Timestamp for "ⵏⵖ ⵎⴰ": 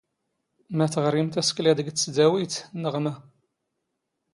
2.83-3.13